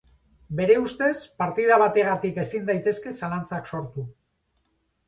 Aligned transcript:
Bere 0.59 0.77
ustez, 0.83 1.11
partida 1.43 1.77
bategatik 1.83 2.41
ezin 2.47 2.67
daitezke 2.73 3.17
zalantzak 3.23 3.73
sortu. 3.75 4.11